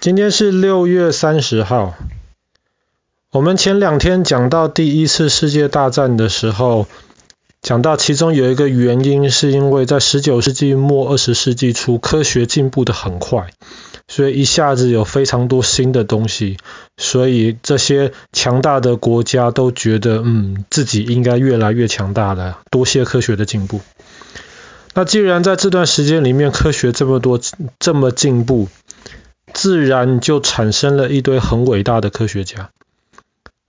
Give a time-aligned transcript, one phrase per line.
[0.00, 1.94] 今天是六月三十号。
[3.32, 6.86] 我们前两天讲到第一次世界大战的时候，
[7.60, 13.50] 讲到其中有一个原因，是因为在十九世纪末二十世纪初，科学进步得很快，
[14.08, 16.56] 所以一下子有非常多新的东西，
[16.96, 23.82] 所以这些强大的国家都觉得，嗯，自己应该越来越强大了，多谢科学的进步。
[24.94, 27.38] 那既然在这段时间里面，科学这么多，
[27.78, 28.68] 这么进步。
[29.52, 32.70] 自然就产生了一堆很伟大的科学家。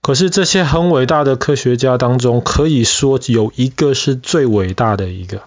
[0.00, 5.42] 可是这些很伟大的科学家当中，可以说有一个是最伟大的一个，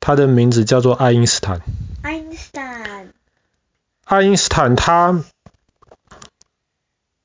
[0.00, 1.62] 他的名字叫做爱因斯坦。
[2.02, 3.08] 爱因斯坦。
[4.04, 5.22] 爱因斯坦他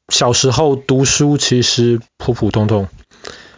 [0.07, 2.87] 小时候读书其实普普通通，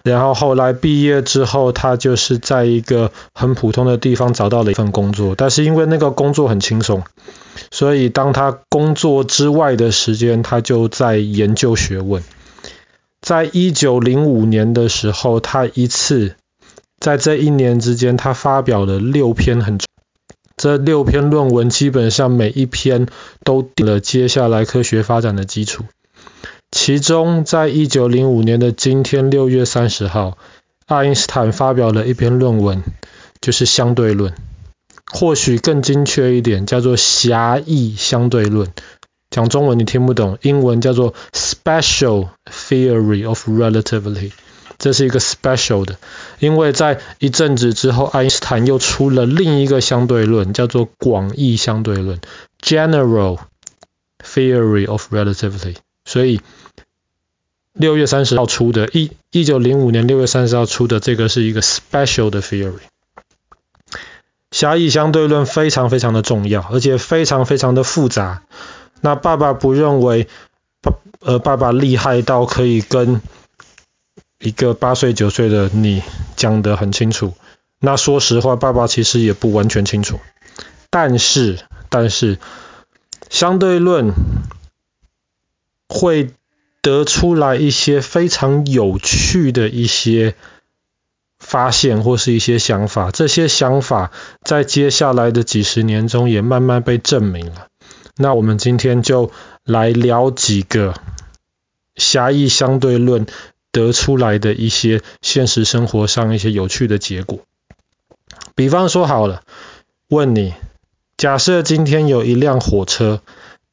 [0.01, 7.03] 然后后来毕业之后，他就是在一个很普通的地方找到了一份工作，但是因为那个工作很轻松。
[7.77, 12.23] 所以，当他工作之外的时间，他就在研究学问。
[13.21, 16.37] 在一九零五年的时候，他一次
[16.99, 19.77] 在这一年之间，他发表了六篇很，
[20.55, 23.05] 这六篇论文基本上每一篇
[23.43, 25.83] 都定了接下来科学发展的基础。
[26.71, 30.39] 其中，在一九零五年的今天，六月三十号，
[30.87, 32.81] 爱因斯坦发表了一篇论文，
[33.39, 34.33] 就是相对论。
[35.11, 38.71] 或许更精确一点，叫做狭义相对论。
[39.29, 44.31] 讲中文你听不懂，英文叫做 Special Theory of Relativity。
[44.77, 45.97] 这是一个 special 的，
[46.39, 52.21] 因为在一阵子之后，爱因斯坦又出了另一个相对论，叫做广义相对论
[52.61, 53.39] General
[54.23, 55.77] Theory of Relativity。
[56.05, 56.41] 所以
[57.73, 62.79] 六月三十号出的，一一九零五年六月三十号出的这个是一个 special 的 theory。
[64.57, 68.41] 狭义相对论非常非常的重要，而且非常非常的复杂。
[69.01, 70.27] 那爸爸不认为
[70.81, 73.21] 爸呃爸爸厉害到可以跟
[74.39, 76.01] 一个八岁九岁的你
[76.35, 77.35] 讲得很清楚。
[77.79, 80.19] 那说实话，爸爸其实也不完全清楚。
[80.89, 81.59] 但是
[81.89, 82.39] 但是
[83.29, 84.11] 相对论
[85.87, 86.31] 会
[86.81, 90.33] 得出来一些非常有趣的一些。
[91.47, 94.11] 发现或是一些想法，这些想法
[94.43, 97.67] 在接下来的几十年中也慢慢被证明了。
[98.17, 99.31] 那我们今天就
[99.63, 100.93] 来聊几个
[101.95, 103.27] 狭义相对论
[103.71, 107.39] 得出来的一些现实生活上一些有趣的结果。
[108.53, 109.43] 比方说好了，
[110.09, 110.53] 问你，
[111.15, 113.21] 假设今天有一辆火车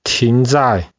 [0.05, 0.93] 停在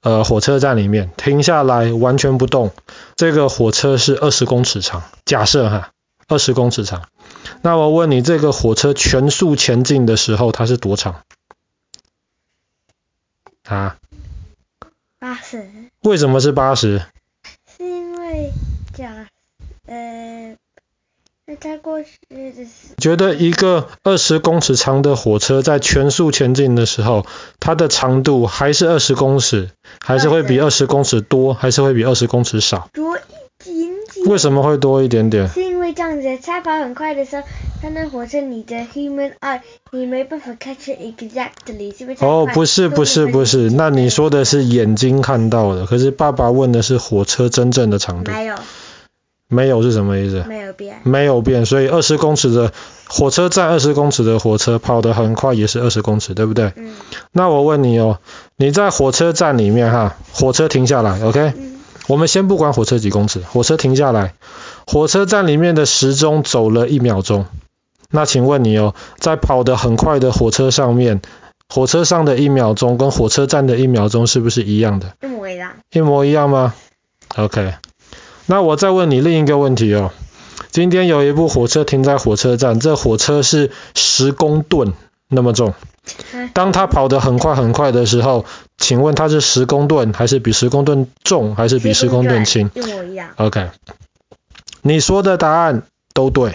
[0.00, 2.70] 呃火车站里面，停下来完全不动，
[3.16, 5.90] 这个火车是二十公尺长，假设哈。
[6.28, 7.08] 二十公尺长，
[7.62, 11.22] 那我问你，这个火车全速前进的时候，它是多长？
[13.64, 13.96] 啊？
[15.20, 15.70] 八十。
[16.02, 17.02] 为什么是八十？
[17.76, 18.52] 是因为
[18.92, 19.28] 假，
[19.86, 20.56] 呃，
[21.46, 22.66] 那它过去的
[22.98, 27.24] 觉得一个二十公尺长的火车在全速前进的时候，
[27.60, 29.70] 它的长度还是二十公尺，
[30.00, 32.88] 还是会比二十公尺多，还是会比二十公尺少？
[32.92, 33.20] 多一
[33.62, 34.26] 点点。
[34.26, 35.48] 为什么会多一点点？
[35.92, 37.42] 这样子，它跑很快的时候，
[37.82, 39.60] 它那火车你的 human eye
[39.90, 42.24] 你没办法 catch exactly，是不是？
[42.24, 48.32] 哦，不是不是不是，那你说的是眼睛看到的，可是爸爸问的是火车真正的长度。
[48.32, 48.54] 没有。
[49.48, 50.42] 没有是什么意思？
[50.48, 50.96] 没有变。
[51.04, 52.72] 没有变，所以二十公尺的
[53.06, 56.72] 火车站，二十公尺的火车跑得很快，也是二十公尺，对不对？
[56.74, 56.96] 嗯。
[57.30, 58.18] 那我问你哦，
[58.56, 61.52] 你在火车站里面哈，火车停下来，OK？
[61.56, 61.76] 嗯。
[62.08, 64.34] 我们先不管火车几公尺，火车停下来。
[64.86, 67.46] 火车站里面的时钟走了一秒钟，
[68.08, 71.20] 那请问你哦，在跑得很快的火车上面，
[71.68, 75.14] 火车上的一秒钟跟火车站的一秒钟是不是一样的？
[75.22, 75.72] 一模一样。
[75.90, 76.72] 一模一样吗
[77.34, 77.74] ？OK，
[78.46, 80.12] 那我再问你另一个问题哦，
[80.70, 84.92] 今天有一部火车停在火车站，这火车是十公吨
[85.28, 85.74] 那么重，
[86.52, 88.44] 当它跑得很快很快的时候，
[88.78, 92.70] 请问它是十公吨还是比十公吨重还是比十公吨轻？
[92.74, 93.30] 一模一样。
[93.36, 93.68] OK。
[94.86, 95.82] 你说的答案
[96.14, 96.54] 都对，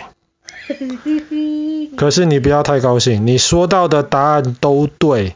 [1.97, 5.35] 可是你不要太高兴，你说到的答案都对，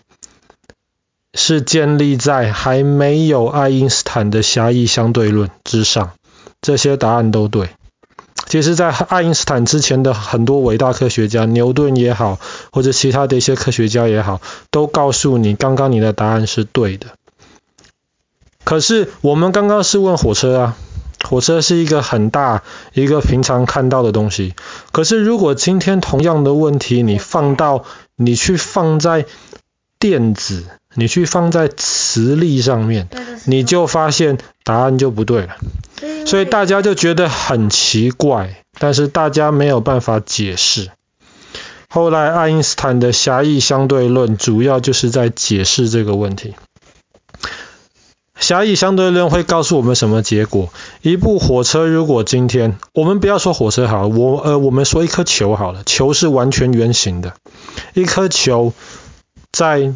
[1.34, 6.14] 是建立在还没有爱因斯坦的狭义相对论之上。
[6.62, 7.70] 这些答案都对。
[8.48, 12.40] 其实，在爱因斯坦之前的很多伟大科学家，牛顿也好，
[12.72, 14.40] 或者其他的一些科学家也好，
[14.72, 17.08] 都告诉你，刚刚你的答案是对的。
[18.64, 20.78] 可是，我们刚刚是问火车啊。
[21.26, 22.64] 火车是一个很大、
[22.94, 24.54] 一个平常看到的东西。
[24.92, 27.84] 可是，如果今天同样的问题，你放到
[28.16, 29.26] 你去放在
[30.00, 33.10] 电子，你去放在磁力上面，
[33.46, 35.58] 你就发现答案就不对了。
[36.26, 40.90] 所以大家就觉得很奇怪，但是大家没有办法解释。
[41.88, 46.54] 后来爱因斯坦的狭义相对论主要就是在解释这个问题。
[48.46, 50.70] 狭义相对论会告诉我们什么结果？
[51.02, 57.34] 一部火车如果今天我们不要说火车好了，我呃我们说一颗球好了，球是完全圆形的，
[57.96, 58.72] 一颗球
[59.52, 59.96] 在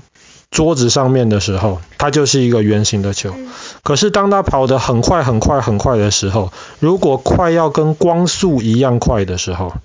[0.49, 3.35] 桌子上面的时候，它就是一个圆形的球。
[3.83, 9.75] 可是当它跑得很快很快很快的时候，如果快要跟光速一样快的时候，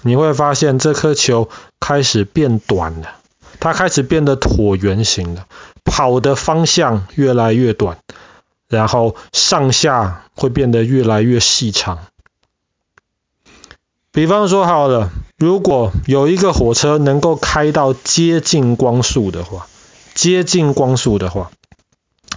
[0.00, 3.08] 你会发现这颗球开始变短了，
[3.60, 5.44] 它开始变得椭圆形了，
[5.84, 7.98] 跑的方向越来越短，
[8.68, 12.06] 然后上下会变得越来越细长。
[14.10, 19.66] 比方说好了，如果有一个火车能够开到接近光速的话，
[20.14, 21.50] 接近光速的话，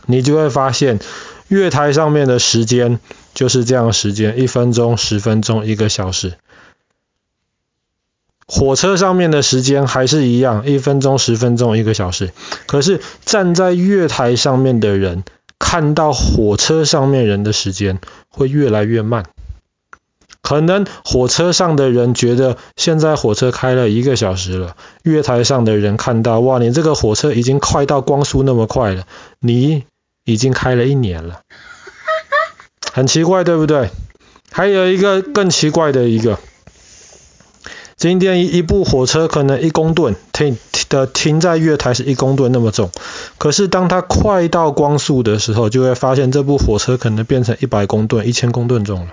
[0.07, 0.99] 你就会发现
[1.47, 2.99] 月台上面的时间
[3.33, 6.37] 就是这样时间，一分钟、十分钟、一个小时。
[8.47, 12.31] 火车上面的时间还是一样，一分钟、十分钟、一个小时。
[12.65, 15.25] 可是站在月台上面的人
[15.59, 17.99] 看到火车上面人的时间
[18.29, 19.25] 会越来越慢。
[20.41, 29.03] 可能火车上的人觉得现在火车开了一个小时了，月台上的人看到，哇，你这个火车已经快到光速那么快了，
[29.41, 29.83] 你
[30.23, 31.41] 已经开了一年了，
[32.93, 33.89] 很奇怪，对不对？
[34.49, 36.39] 还有一个更奇怪的一个。
[37.97, 40.55] 今天一部火车可能一公吨停
[40.87, 42.91] 的停在月台是一公吨那么重，
[43.39, 49.07] 可是当它快到光速的时候，就会发现这部火车可能变成一百公吨、一千公吨重了，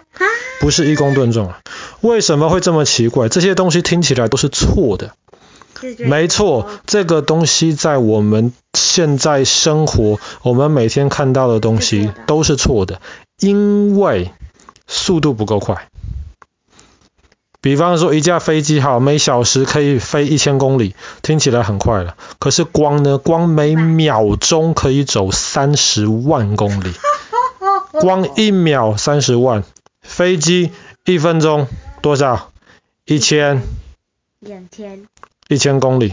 [0.60, 1.60] 不是一公吨重了。
[2.02, 3.30] 为什么会这么奇怪？
[3.30, 5.12] 这些东西听起来都是错的。
[6.00, 13.00] 没错，这个东西在我们现在生活，我们每天看到的东西都是错的，
[13.40, 14.30] 因为
[14.86, 15.88] 速度不够快。
[17.64, 22.14] 比方说，一架飞机好，每小时可以飞一千公里，听起来很快了。
[22.38, 23.16] 可是光呢？
[23.16, 26.92] 光每秒钟可以走三十万公里，
[28.02, 29.64] 光一秒三十万。
[30.02, 30.72] 飞机
[31.06, 31.66] 一分钟
[32.02, 32.50] 多少？
[33.06, 33.62] 一千。
[34.40, 35.06] 两千。
[35.48, 36.12] 一千公里，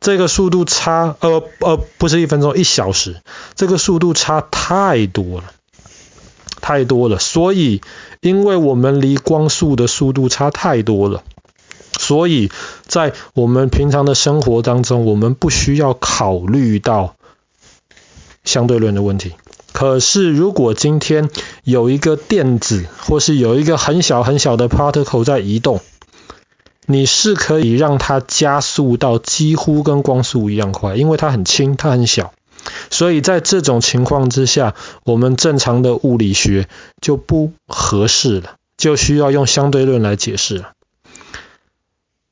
[0.00, 3.22] 这个速度差，呃呃，不是一分钟，一小时，
[3.54, 5.44] 这个速度差太多了。
[6.72, 7.82] 太多了，所以
[8.22, 11.22] 因为我们离光速的速度差太多了，
[11.98, 12.50] 所以
[12.86, 17.14] 在我们平常的生活当中，我们不需要考虑到
[18.42, 19.32] 相对论的问题。
[19.74, 21.28] 可是如果今天
[21.62, 25.80] 有一个电子，或是有一个很小很小的 particle 在移动，
[26.86, 32.32] 你是可以让它加速到几乎跟光速一样快，因为它很轻，它很小。
[32.90, 34.74] 所以在这种情况之下，
[35.04, 36.68] 我们正常的物理学
[37.00, 40.72] 就不合适了，就需要用相对论来解释了。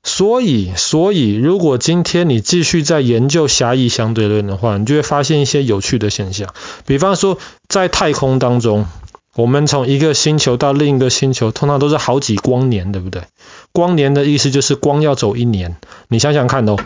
[0.02, 6.54] 所以，所以如果今天你继续在研究狭义相对论的话，你就会发现一些有趣的现象。
[6.86, 7.38] 比方说，
[7.68, 8.86] 在太空当中，
[9.34, 13.24] 我们从一个星球到另一个星球，通常都是好几光年，对不对？
[13.72, 15.76] 光年的意思就是光要走一年。
[16.08, 16.76] 你想想看哦。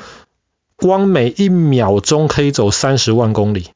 [0.85, 3.69] 光每一秒钟可以走三十万公里，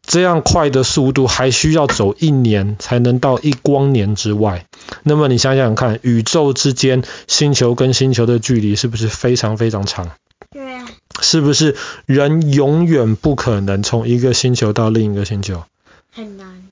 [0.00, 4.64] 这样快的速度还需要走一年才能到一光年之外。
[5.02, 10.12] 那么你想想看，宇宙之间星球跟星球的距离是不是非常非常长？
[10.50, 10.88] 对啊。
[11.20, 15.64] 是不是人永远不可能从一个星球到另一个星球？
[16.10, 16.68] 很难，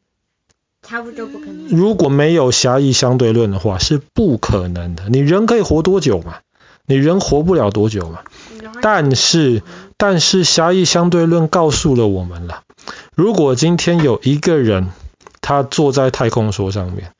[0.83, 1.69] 差不多不可能。
[1.69, 5.11] 如果没有狭义相对论的话，是不可能的。
[5.11, 6.39] 你人可以活多久嘛？
[6.87, 8.21] 你人活不了多久嘛？
[8.81, 9.63] 但是，
[9.97, 12.63] 但是狭义相对论告诉了我们了，
[13.15, 14.91] 如果今天有一个人，
[15.41, 17.13] 他坐在太空梭上面，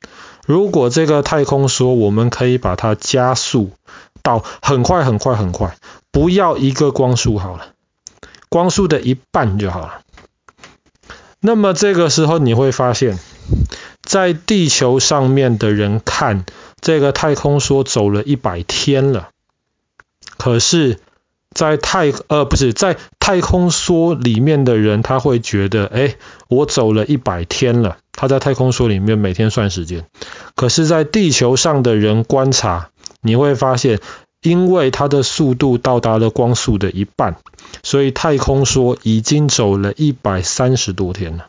[0.45, 3.71] 如果这个太空梭我们可以把它加速
[4.21, 5.75] 到很快很快很快，
[6.11, 7.67] 不要一个光速好了，
[8.49, 10.01] 光速的一半就好了。
[11.39, 13.19] 那么这个时候你会发现，
[14.03, 16.45] 在地球上面的人看
[16.81, 19.29] 这个太空梭走了一百天了，
[20.37, 20.99] 可是。
[21.55, 26.15] 在太呃不是在太空梭里面的人，他会觉得，哎，
[26.49, 27.97] 我走了一百天了。
[28.11, 30.05] 他在太空梭里面每天算时间，
[30.55, 32.89] 可是，在地球上的人观察，
[33.21, 33.99] 你会发现，
[34.43, 37.37] 因为它的速度到达了光速的一半，
[37.81, 41.47] 所以太空梭已经走了一百三十多天了。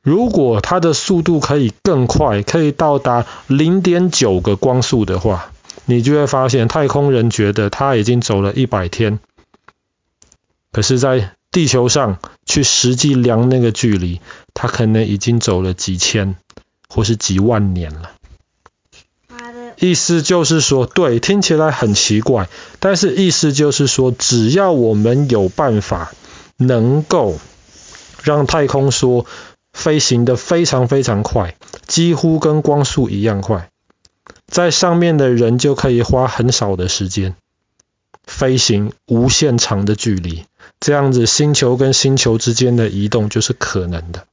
[0.00, 5.51] 如果它的速度可以更快，可以到达零点九个光速的话。
[5.84, 9.18] 你就会发现，太空人觉得他已经走了一百天，
[10.72, 14.20] 可是，在地球上去实际量那个距离，
[14.54, 16.36] 他可能已经走了几千
[16.88, 18.12] 或是几万年了。
[19.78, 22.48] 意思就是说，对，听起来很奇怪，
[22.78, 26.12] 但是意思就是说，只要我们有办法
[26.56, 27.40] 能够
[28.22, 29.26] 让太空梭
[29.72, 31.56] 飞行得非常非常快，
[31.88, 33.70] 几乎跟光速一样快，
[34.52, 37.34] 在上面的人就可以花很少的时间
[38.24, 40.44] 飞行无限长的距离，
[40.78, 44.26] 这样子星球跟星球之间的移动就是可能的。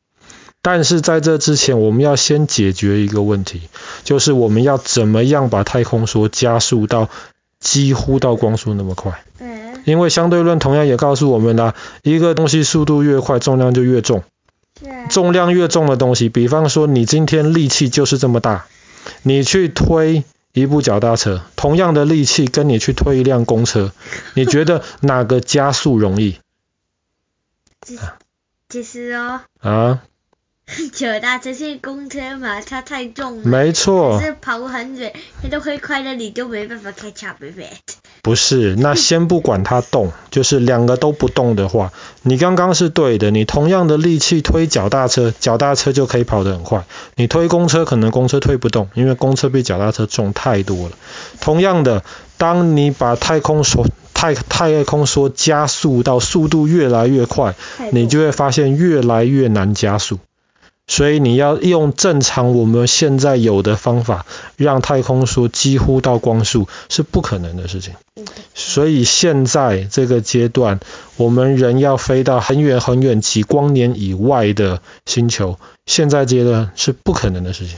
[0.61, 3.61] 但是在这之前，我们要先解决一个问题，
[4.03, 7.07] 就是我们要怎么样把太空梭加速到
[7.61, 9.23] 几乎到光速那么快？
[9.39, 9.81] 嗯。
[9.85, 11.73] 因为相对论同样也告诉我们啦，
[12.03, 14.23] 一个东西速度越快，重量就越重。
[15.09, 18.67] 重量越重的东西，比方说你今天力气就是这么大，
[19.23, 23.91] 你去推一部脚踏车，同样的力气跟你去推一辆公车，
[24.35, 26.37] 你觉得哪个加速容易？
[28.69, 29.41] 其实哦。
[29.59, 30.03] 啊。
[30.93, 33.43] 脚踏车是公车嘛，它太重了。
[33.43, 34.19] 没错。
[34.19, 37.95] 可是跑很远，它都会快的，你就没办法 catch up with it。
[38.21, 43.31] 不是，那先不管它动，就是两个都不动的话，你刚刚是对的。
[43.31, 46.83] 你同样的力气推脚踏车，脚踏车就可以跑得很快。
[47.15, 50.95] 你推公车，可能公车推不动，因为公车比脚踏车重太多了。
[51.39, 52.03] 同样的，
[52.37, 57.55] 当你把太空梭太太空梭加速到速度越来越快，
[57.91, 60.19] 你就会发现越来越难加速。
[60.89, 64.25] 所以你要用正常我们现在有的方法，
[64.57, 67.93] 让太空梭几乎到光速是不可能的事情。
[68.55, 70.79] 所以现在这个阶段，
[71.15, 77.77] 我们人要飞到很远很远几光年以外的星球，现在阶段是不可能的事情。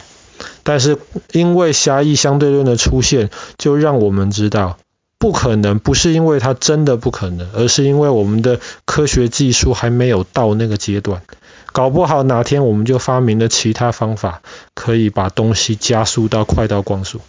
[0.64, 0.98] 但是
[1.34, 4.78] 因为狭义相对论的出现，就让我们知道
[5.20, 11.22] 不可能，不是因为它真的不可能，而是因为我们的科学技术还没有到那个阶段。
[11.72, 14.42] 搞不好哪天我们就发明了其他方法，
[14.74, 17.22] 可以把东西加速到快到光速。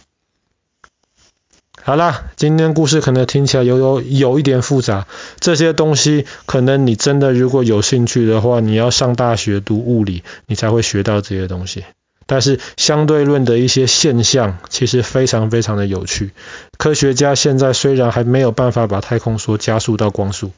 [1.81, 5.05] 好啦，今天故事可能听起来有有有一点复杂，
[5.39, 11.83] 这些东西可能你真的如果有兴趣的话，你要上大学读物理，你才会学到这些东西。
[12.25, 16.31] 但是相对论的一些现象其实非常非常的有趣。
[16.77, 20.51] 科学家现在虽然还没有办法把太空梭加速到光速。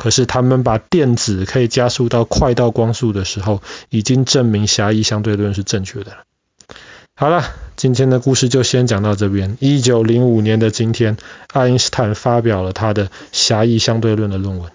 [0.00, 6.16] 可是他们把电子可以加速到快到光速的时候，已经证明狭义相对论是正确的了。
[7.14, 7.44] 好了，
[7.76, 9.58] 今天的故事就先讲到这边。
[9.60, 11.18] 一九零五年的今天，
[11.52, 14.72] 爱因斯坦发表了他的狭义相对论的论文。